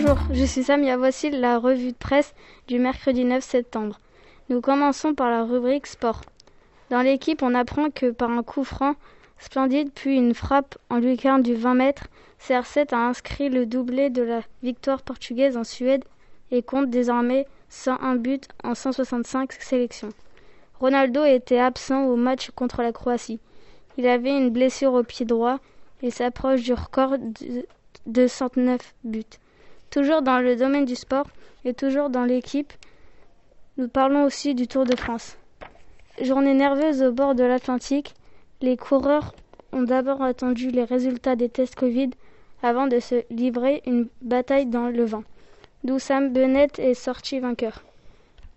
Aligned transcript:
Bonjour, 0.00 0.18
je 0.32 0.44
suis 0.44 0.62
Samia. 0.62 0.96
Voici 0.96 1.28
la 1.28 1.58
revue 1.58 1.90
de 1.90 1.96
presse 1.96 2.32
du 2.68 2.78
mercredi 2.78 3.24
9 3.24 3.42
septembre. 3.42 3.98
Nous 4.48 4.60
commençons 4.60 5.12
par 5.12 5.28
la 5.28 5.42
rubrique 5.42 5.88
sport. 5.88 6.20
Dans 6.88 7.02
l'équipe, 7.02 7.42
on 7.42 7.52
apprend 7.52 7.90
que 7.90 8.12
par 8.12 8.30
un 8.30 8.44
coup 8.44 8.62
franc 8.62 8.94
splendide 9.38 9.90
puis 9.92 10.14
une 10.16 10.34
frappe 10.34 10.78
en 10.88 10.98
lucarne 10.98 11.42
du 11.42 11.56
20 11.56 11.74
mètres, 11.74 12.06
CR7 12.40 12.94
a 12.94 13.08
inscrit 13.08 13.48
le 13.48 13.66
doublé 13.66 14.08
de 14.08 14.22
la 14.22 14.42
victoire 14.62 15.02
portugaise 15.02 15.56
en 15.56 15.64
Suède 15.64 16.04
et 16.52 16.62
compte 16.62 16.90
désormais 16.90 17.48
101 17.68 18.14
buts 18.14 18.38
en 18.62 18.76
165 18.76 19.52
sélections. 19.54 20.10
Ronaldo 20.78 21.24
était 21.24 21.58
absent 21.58 22.04
au 22.04 22.14
match 22.14 22.52
contre 22.54 22.82
la 22.82 22.92
Croatie. 22.92 23.40
Il 23.96 24.06
avait 24.06 24.38
une 24.38 24.50
blessure 24.50 24.92
au 24.92 25.02
pied 25.02 25.26
droit 25.26 25.58
et 26.02 26.12
s'approche 26.12 26.62
du 26.62 26.72
record 26.72 27.16
de 28.06 28.26
109 28.28 28.94
buts. 29.02 29.24
Toujours 29.90 30.22
dans 30.22 30.38
le 30.40 30.54
domaine 30.56 30.84
du 30.84 30.94
sport 30.94 31.26
et 31.64 31.72
toujours 31.72 32.10
dans 32.10 32.24
l'équipe, 32.24 32.72
nous 33.78 33.88
parlons 33.88 34.24
aussi 34.24 34.54
du 34.54 34.66
Tour 34.66 34.84
de 34.84 34.96
France. 34.96 35.38
Journée 36.20 36.54
nerveuse 36.54 37.02
au 37.02 37.12
bord 37.12 37.34
de 37.34 37.44
l'Atlantique, 37.44 38.14
les 38.60 38.76
coureurs 38.76 39.34
ont 39.72 39.82
d'abord 39.82 40.22
attendu 40.22 40.70
les 40.70 40.84
résultats 40.84 41.36
des 41.36 41.48
tests 41.48 41.74
Covid 41.76 42.10
avant 42.62 42.86
de 42.86 42.98
se 42.98 43.22
livrer 43.30 43.82
une 43.86 44.08
bataille 44.20 44.66
dans 44.66 44.88
le 44.88 45.04
vent, 45.04 45.24
d'où 45.84 45.98
Sam 45.98 46.32
Bennett 46.32 46.78
est 46.78 46.94
sorti 46.94 47.38
vainqueur. 47.38 47.82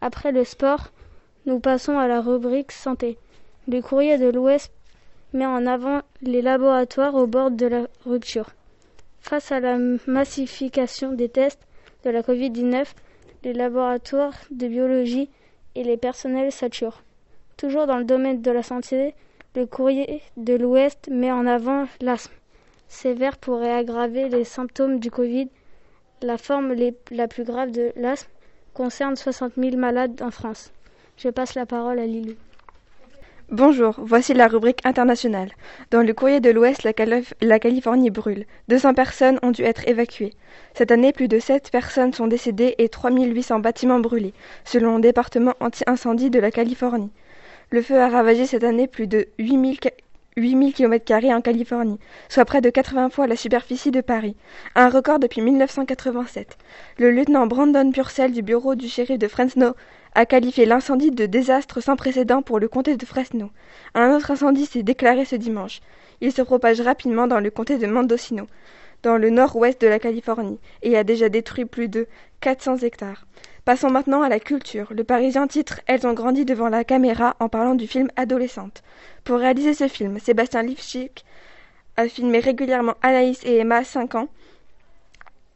Après 0.00 0.32
le 0.32 0.44
sport, 0.44 0.88
nous 1.46 1.60
passons 1.60 1.98
à 1.98 2.08
la 2.08 2.20
rubrique 2.20 2.72
santé. 2.72 3.18
Le 3.68 3.80
courrier 3.82 4.18
de 4.18 4.30
l'Ouest 4.30 4.72
met 5.32 5.46
en 5.46 5.66
avant 5.66 6.00
les 6.22 6.42
laboratoires 6.42 7.14
au 7.14 7.26
bord 7.26 7.50
de 7.50 7.66
la 7.66 7.86
rupture. 8.06 8.50
Face 9.20 9.52
à 9.52 9.60
la 9.60 9.78
massification 10.06 11.12
des 11.12 11.28
tests 11.28 11.66
de 12.04 12.10
la 12.10 12.22
Covid-19, 12.22 12.86
les 13.44 13.52
laboratoires 13.52 14.34
de 14.50 14.66
biologie 14.66 15.28
et 15.74 15.84
les 15.84 15.96
personnels 15.96 16.52
saturent. 16.52 17.02
Toujours 17.56 17.86
dans 17.86 17.98
le 17.98 18.04
domaine 18.04 18.42
de 18.42 18.50
la 18.50 18.62
santé, 18.62 19.14
le 19.54 19.66
courrier 19.66 20.22
de 20.36 20.54
l'Ouest 20.54 21.08
met 21.10 21.30
en 21.32 21.46
avant 21.46 21.86
l'asthme. 22.00 22.34
Sévère 22.88 23.38
pourrait 23.38 23.72
aggraver 23.72 24.28
les 24.28 24.44
symptômes 24.44 24.98
du 24.98 25.10
Covid. 25.10 25.48
La 26.22 26.38
forme 26.38 26.74
la 27.10 27.28
plus 27.28 27.44
grave 27.44 27.70
de 27.70 27.92
l'asthme 27.96 28.30
concerne 28.74 29.16
60 29.16 29.52
000 29.56 29.76
malades 29.76 30.22
en 30.22 30.30
France. 30.30 30.72
Je 31.16 31.28
passe 31.28 31.54
la 31.54 31.66
parole 31.66 31.98
à 31.98 32.06
Lilou. 32.06 32.34
Bonjour, 33.52 33.96
voici 33.98 34.32
la 34.32 34.46
rubrique 34.46 34.78
internationale. 34.84 35.50
Dans 35.90 36.02
le 36.02 36.14
courrier 36.14 36.38
de 36.38 36.50
l'Ouest, 36.50 36.84
la, 36.84 37.58
Californie 37.58 38.10
brûle. 38.10 38.44
200 38.68 38.94
personnes 38.94 39.40
ont 39.42 39.50
dû 39.50 39.62
être 39.62 39.88
évacuées. 39.88 40.34
Cette 40.72 40.92
année, 40.92 41.12
plus 41.12 41.26
de 41.26 41.40
7 41.40 41.72
personnes 41.72 42.12
sont 42.12 42.28
décédées 42.28 42.76
et 42.78 42.88
3800 42.88 43.58
bâtiments 43.58 43.98
brûlés, 43.98 44.34
selon 44.64 44.94
le 44.94 45.02
département 45.02 45.54
anti-incendie 45.58 46.30
de 46.30 46.38
la 46.38 46.52
Californie. 46.52 47.10
Le 47.70 47.82
feu 47.82 47.98
a 48.00 48.08
ravagé 48.08 48.46
cette 48.46 48.62
année 48.62 48.86
plus 48.86 49.08
de 49.08 49.26
8000 49.40 49.80
8000 50.36 50.72
km 50.72 51.34
en 51.34 51.40
Californie, 51.40 51.98
soit 52.28 52.44
près 52.44 52.60
de 52.60 52.70
80 52.70 53.10
fois 53.10 53.26
la 53.26 53.36
superficie 53.36 53.90
de 53.90 54.00
Paris, 54.00 54.36
un 54.74 54.88
record 54.88 55.18
depuis 55.18 55.40
1987. 55.40 56.56
Le 56.98 57.10
lieutenant 57.10 57.46
Brandon 57.46 57.90
Purcell 57.90 58.32
du 58.32 58.42
bureau 58.42 58.74
du 58.74 58.88
shérif 58.88 59.18
de 59.18 59.28
Fresno 59.28 59.74
a 60.14 60.26
qualifié 60.26 60.66
l'incendie 60.66 61.10
de 61.10 61.26
désastre 61.26 61.80
sans 61.80 61.96
précédent 61.96 62.42
pour 62.42 62.58
le 62.58 62.68
comté 62.68 62.96
de 62.96 63.04
Fresno. 63.04 63.50
Un 63.94 64.14
autre 64.14 64.30
incendie 64.30 64.66
s'est 64.66 64.82
déclaré 64.82 65.24
ce 65.24 65.36
dimanche. 65.36 65.80
Il 66.20 66.32
se 66.32 66.42
propage 66.42 66.80
rapidement 66.80 67.26
dans 67.26 67.40
le 67.40 67.50
comté 67.50 67.78
de 67.78 67.86
Mendocino, 67.86 68.46
dans 69.02 69.16
le 69.16 69.30
nord-ouest 69.30 69.80
de 69.80 69.88
la 69.88 69.98
Californie, 69.98 70.58
et 70.82 70.96
a 70.96 71.04
déjà 71.04 71.28
détruit 71.28 71.64
plus 71.64 71.88
de 71.88 72.06
400 72.40 72.78
hectares. 72.78 73.26
Passons 73.64 73.90
maintenant 73.90 74.22
à 74.22 74.30
la 74.30 74.40
culture. 74.40 74.88
Le 74.90 75.04
Parisien 75.04 75.46
titre 75.46 75.80
Elles 75.86 76.06
ont 76.06 76.14
grandi 76.14 76.46
devant 76.46 76.70
la 76.70 76.82
caméra 76.82 77.36
en 77.40 77.50
parlant 77.50 77.74
du 77.74 77.86
film 77.86 78.08
Adolescente. 78.16 78.82
Pour 79.22 79.38
réaliser 79.38 79.74
ce 79.74 79.86
film, 79.86 80.18
Sébastien 80.18 80.62
Lifschik 80.62 81.26
a 81.98 82.08
filmé 82.08 82.38
régulièrement 82.38 82.94
Anaïs 83.02 83.44
et 83.44 83.58
Emma, 83.58 83.84
5 83.84 84.14
ans, 84.14 84.28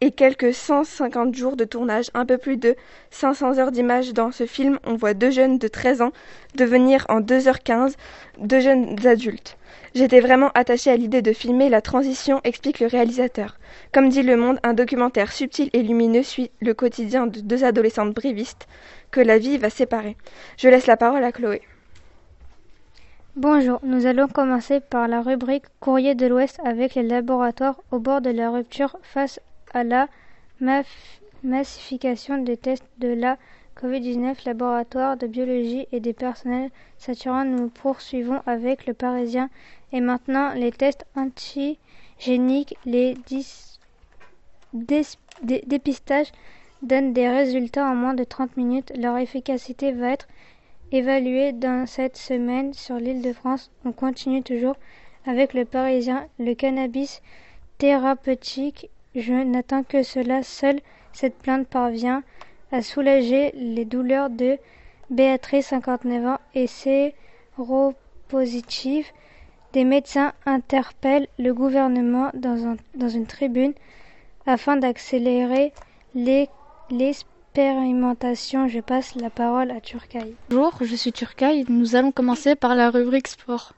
et 0.00 0.12
quelques 0.12 0.54
150 0.54 1.34
jours 1.34 1.56
de 1.56 1.64
tournage, 1.64 2.10
un 2.14 2.24
peu 2.24 2.38
plus 2.38 2.56
de 2.56 2.76
500 3.10 3.58
heures 3.58 3.72
d'image 3.72 4.12
dans 4.12 4.30
ce 4.30 4.46
film, 4.46 4.78
on 4.84 4.94
voit 4.94 5.14
deux 5.14 5.30
jeunes 5.30 5.58
de 5.58 5.68
13 5.68 6.02
ans 6.02 6.12
devenir 6.54 7.04
en 7.08 7.20
2h15 7.20 7.94
deux 8.38 8.60
jeunes 8.60 8.96
adultes. 9.06 9.56
J'étais 9.94 10.20
vraiment 10.20 10.50
attachée 10.54 10.90
à 10.90 10.96
l'idée 10.96 11.22
de 11.22 11.32
filmer 11.32 11.68
la 11.68 11.80
transition, 11.80 12.40
explique 12.44 12.80
le 12.80 12.86
réalisateur. 12.86 13.56
Comme 13.92 14.08
dit 14.08 14.22
Le 14.22 14.36
Monde, 14.36 14.60
un 14.62 14.74
documentaire 14.74 15.32
subtil 15.32 15.70
et 15.72 15.82
lumineux 15.82 16.22
suit 16.22 16.50
le 16.60 16.74
quotidien 16.74 17.26
de 17.26 17.40
deux 17.40 17.64
adolescentes 17.64 18.14
brivistes 18.14 18.68
que 19.10 19.20
la 19.20 19.38
vie 19.38 19.58
va 19.58 19.70
séparer. 19.70 20.16
Je 20.56 20.68
laisse 20.68 20.86
la 20.86 20.96
parole 20.96 21.24
à 21.24 21.32
Chloé. 21.32 21.62
Bonjour, 23.36 23.78
nous 23.84 24.06
allons 24.06 24.26
commencer 24.26 24.80
par 24.80 25.06
la 25.06 25.22
rubrique 25.22 25.66
Courrier 25.80 26.14
de 26.14 26.26
l'Ouest 26.26 26.58
avec 26.64 26.94
les 26.96 27.04
laboratoires 27.04 27.80
au 27.92 28.00
bord 28.00 28.20
de 28.20 28.30
la 28.30 28.50
rupture 28.50 28.96
face 29.02 29.40
à 29.74 29.84
la 29.84 30.08
massification 31.42 32.38
des 32.38 32.56
tests 32.56 32.88
de 32.98 33.08
la 33.08 33.38
Covid-19, 33.76 34.44
laboratoire 34.44 35.16
de 35.16 35.26
biologie 35.28 35.86
et 35.92 36.00
des 36.00 36.12
personnels 36.12 36.70
saturants, 36.96 37.44
nous 37.44 37.68
poursuivons 37.68 38.42
avec 38.44 38.86
le 38.86 38.94
Parisien 38.94 39.50
et 39.92 40.00
maintenant 40.00 40.52
les 40.54 40.72
tests 40.72 41.06
antigéniques, 41.14 42.76
les 42.84 43.16
dépistages 45.66 46.32
donnent 46.82 47.12
des 47.12 47.28
résultats 47.28 47.86
en 47.86 47.94
moins 47.94 48.14
de 48.14 48.24
30 48.24 48.56
minutes. 48.56 48.92
Leur 48.96 49.16
efficacité 49.16 49.92
va 49.92 50.10
être 50.10 50.26
évaluée 50.90 51.52
dans 51.52 51.86
cette 51.86 52.16
semaine 52.16 52.72
sur 52.72 52.96
l'île 52.96 53.22
de 53.22 53.32
France. 53.32 53.70
On 53.84 53.92
continue 53.92 54.42
toujours 54.42 54.76
avec 55.26 55.54
le 55.54 55.64
Parisien, 55.64 56.26
le 56.38 56.54
cannabis 56.54 57.22
thérapeutique 57.78 58.90
je 59.14 59.32
n'attends 59.32 59.82
que 59.82 60.02
cela. 60.02 60.42
Seule 60.42 60.80
cette 61.12 61.38
plainte 61.38 61.68
parvient 61.68 62.22
à 62.70 62.82
soulager 62.82 63.52
les 63.54 63.84
douleurs 63.84 64.30
de 64.30 64.58
Béatrice, 65.10 65.66
59 65.68 66.26
ans, 66.26 66.38
et 66.54 66.66
séropositive. 66.66 69.06
Des 69.72 69.84
médecins 69.84 70.32
interpellent 70.46 71.28
le 71.38 71.52
gouvernement 71.54 72.30
dans, 72.34 72.76
une 73.08 73.26
tribune 73.26 73.72
afin 74.46 74.76
d'accélérer 74.76 75.72
l'expérimentation. 76.14 78.68
Je 78.68 78.80
passe 78.80 79.14
la 79.14 79.30
parole 79.30 79.70
à 79.70 79.80
Turcaille. 79.80 80.34
Bonjour, 80.50 80.74
je 80.82 80.94
suis 80.94 81.12
Turcaille. 81.12 81.64
Nous 81.68 81.96
allons 81.96 82.12
commencer 82.12 82.54
par 82.54 82.74
la 82.74 82.90
rubrique 82.90 83.28
sport. 83.28 83.72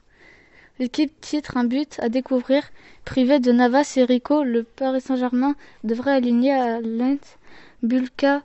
L'équipe 0.81 1.21
titre 1.21 1.57
un 1.57 1.63
but 1.63 1.99
à 1.99 2.09
découvrir. 2.09 2.63
Privé 3.05 3.39
de 3.39 3.51
Navas 3.51 3.93
et 3.97 4.03
Rico, 4.03 4.43
le 4.43 4.63
Paris 4.63 4.99
Saint-Germain 4.99 5.55
devrait 5.83 6.13
aligner 6.13 6.53
à 6.53 6.81
Lens. 6.81 7.37
Bulka 7.83 8.41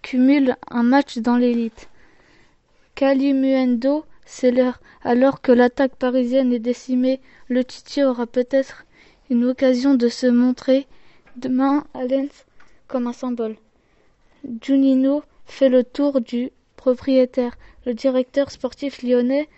cumule 0.00 0.54
un 0.70 0.84
match 0.84 1.18
dans 1.18 1.36
l'élite. 1.36 1.88
Calimuendo 2.94 4.04
l'heure. 4.44 4.80
alors 5.02 5.40
que 5.40 5.50
l'attaque 5.50 5.96
parisienne 5.96 6.52
est 6.52 6.60
décimée. 6.60 7.20
Le 7.48 7.64
Titi 7.64 8.04
aura 8.04 8.28
peut-être 8.28 8.84
une 9.28 9.44
occasion 9.44 9.94
de 9.94 10.06
se 10.06 10.28
montrer 10.28 10.86
demain 11.34 11.84
à 11.94 12.04
Lens 12.04 12.46
comme 12.86 13.08
un 13.08 13.12
symbole. 13.12 13.56
Junino 14.62 15.24
fait 15.46 15.68
le 15.68 15.82
tour 15.82 16.20
du 16.20 16.52
propriétaire. 16.76 17.56
Le 17.86 17.92
directeur 17.92 18.52
sportif 18.52 19.02
lyonnais 19.02 19.48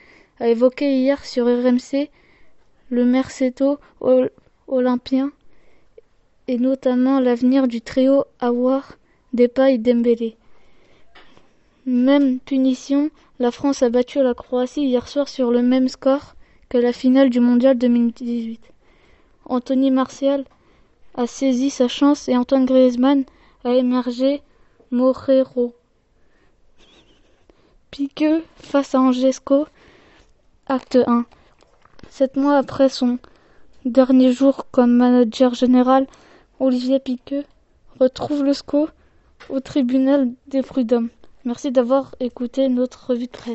a 0.41 0.49
évoqué 0.49 0.97
hier 0.97 1.25
sur 1.25 1.47
RMC 1.47 2.11
le 2.91 3.05
Merceto 3.05 3.79
olympien 4.67 5.33
et 6.49 6.59
notamment 6.59 7.21
l'avenir 7.21 7.69
du 7.69 7.81
trio 7.81 8.25
Awar 8.41 8.97
Depay 9.33 9.79
Dembélé. 9.79 10.37
Même 11.87 12.39
punition, 12.41 13.11
la 13.39 13.51
France 13.51 13.83
a 13.83 13.91
battu 13.91 14.23
la 14.23 14.35
Croatie 14.35 14.85
hier 14.85 15.09
soir 15.09 15.29
sur 15.29 15.51
le 15.51 15.63
même 15.63 15.89
score 15.89 16.35
que 16.69 16.79
la 16.79 16.93
finale 16.93 17.31
du 17.31 17.41
mondial 17.41 17.77
2018. 17.79 18.61
Anthony 19.47 19.91
Martial 19.91 20.45
a 21.15 21.27
saisi 21.27 21.71
sa 21.71 21.89
chance 21.89 22.29
et 22.29 22.37
Antoine 22.37 22.65
Griezmann 22.65 23.25
a 23.65 23.75
émergé 23.75 24.43
Morero. 24.91 25.75
Piqueux 27.91 28.43
face 28.57 28.95
à 28.95 29.01
Angesco 29.01 29.67
Acte 30.67 30.97
1. 31.07 31.27
Sept 32.09 32.37
mois 32.37 32.57
après 32.57 32.89
son 32.89 33.19
dernier 33.85 34.33
jour 34.33 34.67
comme 34.71 34.93
manager 34.97 35.53
général, 35.53 36.07
Olivier 36.59 37.01
Piqueux 37.01 37.45
retrouve 38.01 38.43
le 38.43 38.55
SCO 38.55 38.89
au 39.51 39.61
tribunal 39.61 40.31
des 40.47 40.63
prud'hommes. 40.63 41.11
Merci 41.45 41.71
d'avoir 41.71 42.15
écouté 42.19 42.71
notre 42.71 43.09
revue 43.11 43.27
de 43.27 43.31
presse. 43.31 43.53